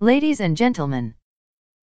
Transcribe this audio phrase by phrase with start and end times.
[0.00, 1.14] Ladies and gentlemen,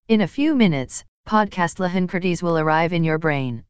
[0.07, 3.63] in a few minutes, podcast Lahankertes will arrive in your brain.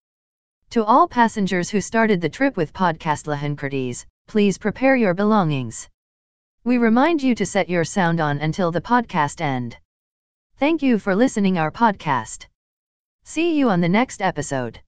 [0.71, 5.87] To all passengers who started the trip with podcast Lahankertes, please prepare your belongings.
[6.65, 9.77] We remind you to set your sound on until the podcast end.
[10.57, 12.47] Thank you for listening our podcast.
[13.23, 14.81] See you on the next episode.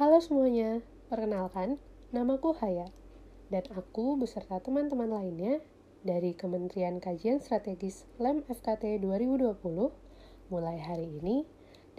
[0.00, 0.80] Halo semuanya,
[1.12, 1.76] perkenalkan,
[2.08, 2.88] namaku Haya,
[3.52, 5.60] dan aku beserta teman-teman lainnya
[6.00, 9.60] dari Kementerian Kajian Strategis LEM FKT 2020
[10.48, 11.44] mulai hari ini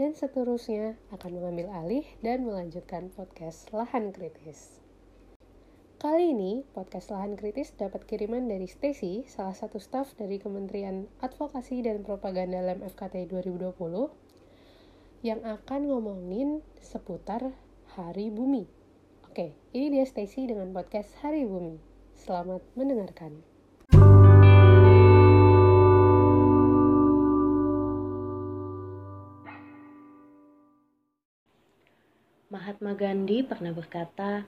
[0.02, 4.82] dan seterusnya akan mengambil alih dan melanjutkan podcast Lahan Kritis.
[6.02, 11.86] Kali ini, podcast Lahan Kritis dapat kiriman dari Stacy, salah satu staf dari Kementerian Advokasi
[11.86, 13.78] dan Propaganda LEM FKT 2020,
[15.22, 17.54] yang akan ngomongin seputar
[17.92, 18.64] Hari Bumi.
[19.28, 21.76] Oke, ini dia Stacy dengan podcast Hari Bumi.
[22.16, 23.44] Selamat mendengarkan.
[32.48, 34.48] Mahatma Gandhi pernah berkata,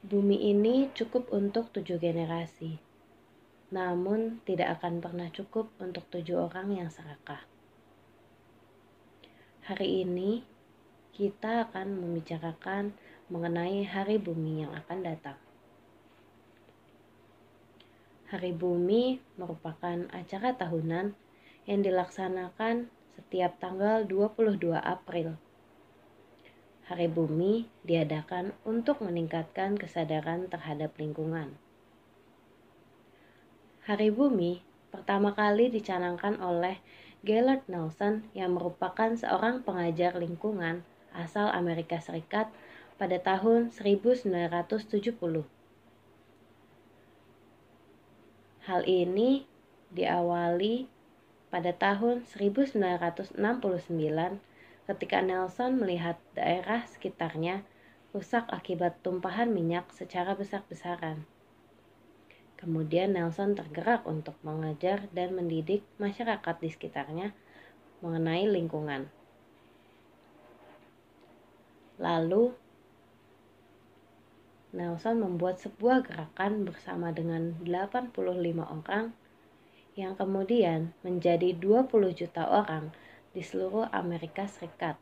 [0.00, 2.80] "Bumi ini cukup untuk tujuh generasi,
[3.68, 7.44] namun tidak akan pernah cukup untuk tujuh orang yang serakah."
[9.68, 10.56] Hari ini,
[11.18, 12.94] kita akan membicarakan
[13.26, 15.34] mengenai Hari Bumi yang akan datang.
[18.30, 21.18] Hari Bumi merupakan acara tahunan
[21.66, 22.86] yang dilaksanakan
[23.18, 25.34] setiap tanggal 22 April.
[26.86, 31.58] Hari Bumi diadakan untuk meningkatkan kesadaran terhadap lingkungan.
[33.90, 34.62] Hari Bumi
[34.94, 36.78] pertama kali dicanangkan oleh
[37.26, 42.50] Gellert Nelson yang merupakan seorang pengajar lingkungan asal Amerika Serikat
[42.98, 45.46] pada tahun 1970.
[48.68, 49.48] Hal ini
[49.94, 50.88] diawali
[51.48, 53.40] pada tahun 1969
[54.88, 57.64] ketika Nelson melihat daerah sekitarnya
[58.12, 61.24] rusak akibat tumpahan minyak secara besar-besaran.
[62.58, 67.28] Kemudian Nelson tergerak untuk mengajar dan mendidik masyarakat di sekitarnya
[68.02, 69.06] mengenai lingkungan.
[71.98, 72.54] Lalu
[74.70, 78.14] Nelson membuat sebuah gerakan bersama dengan 85
[78.62, 79.10] orang
[79.98, 82.94] yang kemudian menjadi 20 juta orang
[83.34, 84.94] di seluruh Amerika Serikat.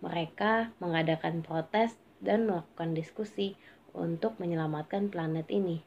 [0.00, 1.92] Mereka mengadakan protes
[2.24, 3.58] dan melakukan diskusi
[3.92, 5.84] untuk menyelamatkan planet ini.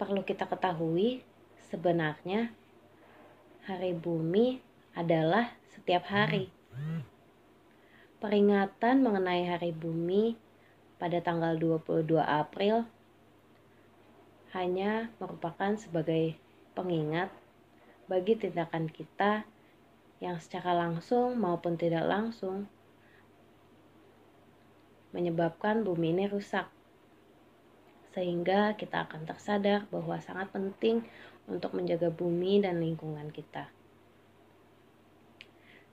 [0.00, 1.20] Perlu kita ketahui,
[1.68, 2.56] sebenarnya
[3.68, 4.64] Hari Bumi
[4.96, 6.59] adalah setiap hari
[8.20, 10.36] Peringatan mengenai Hari Bumi
[11.00, 12.84] pada tanggal 22 April
[14.52, 16.36] hanya merupakan sebagai
[16.76, 17.32] pengingat
[18.10, 19.48] bagi tindakan kita
[20.20, 22.68] yang secara langsung maupun tidak langsung
[25.16, 26.68] menyebabkan bumi ini rusak.
[28.12, 31.06] Sehingga kita akan tersadar bahwa sangat penting
[31.48, 33.70] untuk menjaga bumi dan lingkungan kita.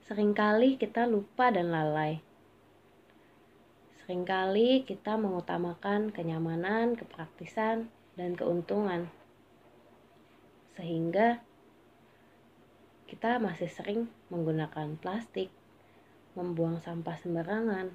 [0.07, 2.23] Seringkali kita lupa dan lalai.
[3.99, 9.11] Seringkali kita mengutamakan kenyamanan, kepraktisan, dan keuntungan.
[10.79, 11.43] Sehingga
[13.03, 15.51] kita masih sering menggunakan plastik,
[16.39, 17.91] membuang sampah sembarangan,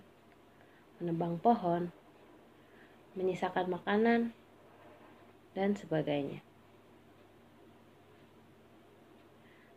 [1.01, 1.89] menebang pohon,
[3.17, 4.37] menyisakan makanan,
[5.57, 6.45] dan sebagainya.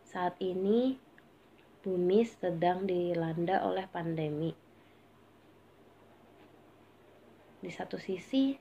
[0.04, 1.05] Saat ini,
[1.86, 4.50] bumi sedang dilanda oleh pandemi.
[7.62, 8.58] Di satu sisi,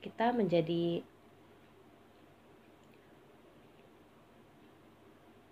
[0.00, 1.04] kita menjadi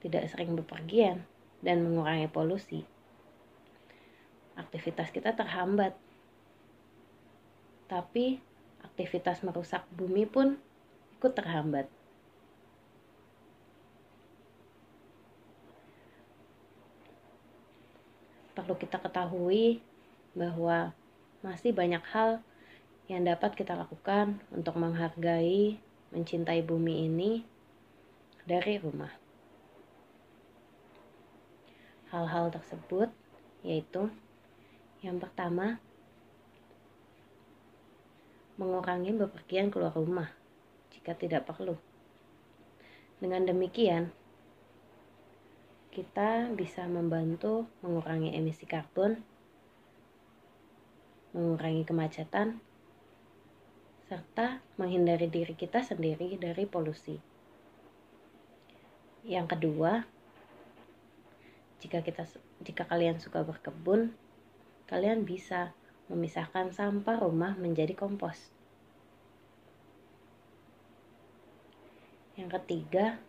[0.01, 1.29] tidak sering bepergian
[1.61, 2.81] dan mengurangi polusi.
[4.57, 5.93] Aktivitas kita terhambat.
[7.93, 8.41] Tapi
[8.81, 10.57] aktivitas merusak bumi pun
[11.21, 12.00] ikut terhambat.
[18.71, 19.83] Perlu kita ketahui
[20.31, 20.95] bahwa
[21.43, 22.39] masih banyak hal
[23.11, 25.83] yang dapat kita lakukan untuk menghargai,
[26.15, 27.43] mencintai bumi ini
[28.47, 29.11] dari rumah.
[32.15, 33.11] Hal-hal tersebut
[33.67, 34.07] yaitu
[35.03, 35.83] yang pertama,
[38.55, 40.31] mengurangi bepergian keluar rumah
[40.95, 41.75] jika tidak perlu.
[43.19, 44.15] Dengan demikian,
[45.91, 49.19] kita bisa membantu mengurangi emisi karbon,
[51.35, 52.63] mengurangi kemacetan,
[54.07, 57.19] serta menghindari diri kita sendiri dari polusi.
[59.27, 60.07] Yang kedua,
[61.83, 62.27] jika kita
[62.63, 64.15] jika kalian suka berkebun,
[64.87, 65.75] kalian bisa
[66.07, 68.51] memisahkan sampah rumah menjadi kompos.
[72.35, 73.23] Yang ketiga,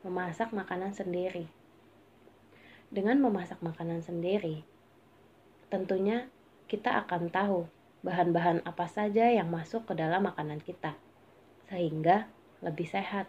[0.00, 1.44] memasak makanan sendiri.
[2.88, 4.64] Dengan memasak makanan sendiri,
[5.68, 6.32] tentunya
[6.72, 7.68] kita akan tahu
[8.00, 10.96] bahan-bahan apa saja yang masuk ke dalam makanan kita,
[11.68, 12.32] sehingga
[12.64, 13.28] lebih sehat.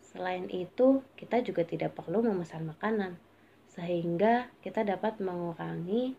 [0.00, 3.20] Selain itu, kita juga tidak perlu memesan makanan,
[3.68, 6.16] sehingga kita dapat mengurangi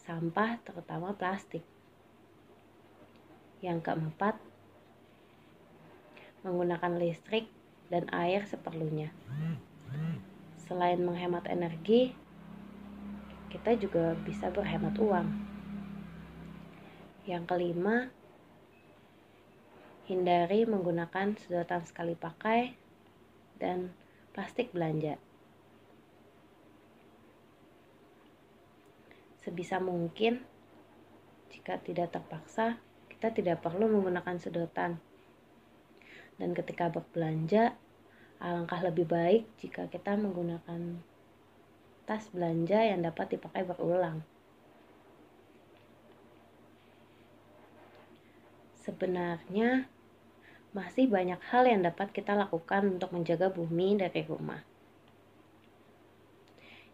[0.00, 1.62] sampah, terutama plastik.
[3.60, 4.34] Yang keempat,
[6.40, 7.57] menggunakan listrik
[7.88, 9.12] dan air seperlunya.
[10.68, 12.12] Selain menghemat energi,
[13.48, 15.28] kita juga bisa berhemat uang.
[17.24, 18.12] Yang kelima,
[20.08, 22.76] hindari menggunakan sedotan sekali pakai
[23.56, 23.92] dan
[24.36, 25.16] plastik belanja.
[29.40, 30.44] Sebisa mungkin,
[31.48, 32.76] jika tidak terpaksa,
[33.08, 35.00] kita tidak perlu menggunakan sedotan
[36.38, 37.74] dan ketika berbelanja,
[38.38, 41.02] alangkah lebih baik jika kita menggunakan
[42.06, 44.22] tas belanja yang dapat dipakai berulang.
[48.86, 49.90] Sebenarnya,
[50.72, 54.62] masih banyak hal yang dapat kita lakukan untuk menjaga bumi dari rumah.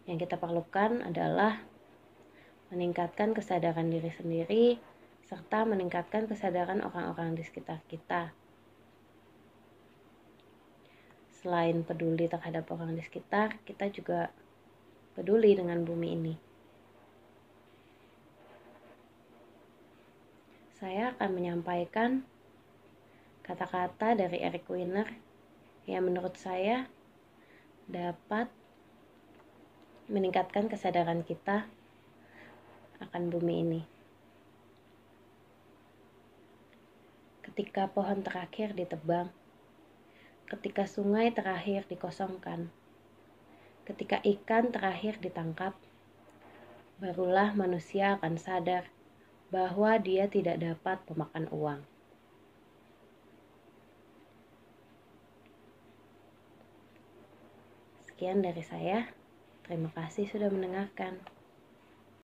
[0.08, 1.62] Yang kita perlukan adalah
[2.72, 4.66] meningkatkan kesadaran diri sendiri
[5.24, 8.34] serta meningkatkan kesadaran orang-orang di sekitar kita
[11.44, 14.32] selain peduli terhadap orang di sekitar, kita juga
[15.12, 16.34] peduli dengan bumi ini.
[20.80, 22.24] Saya akan menyampaikan
[23.44, 25.04] kata-kata dari Eric Wiener
[25.84, 26.88] yang menurut saya
[27.84, 28.48] dapat
[30.08, 31.68] meningkatkan kesadaran kita
[33.04, 33.82] akan bumi ini.
[37.44, 39.28] Ketika pohon terakhir ditebang,
[40.44, 42.68] ketika sungai terakhir dikosongkan,
[43.88, 45.72] ketika ikan terakhir ditangkap,
[47.00, 48.88] barulah manusia akan sadar
[49.48, 51.80] bahwa dia tidak dapat memakan uang.
[58.14, 59.10] Sekian dari saya.
[59.64, 61.33] Terima kasih sudah mendengarkan.